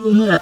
[0.00, 0.38] Yeah.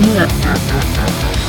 [0.00, 1.45] になった。